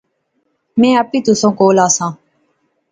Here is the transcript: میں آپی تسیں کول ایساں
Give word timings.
میں 0.79 0.91
آپی 0.99 1.17
تسیں 1.25 1.53
کول 1.59 1.77
ایساں 1.85 2.11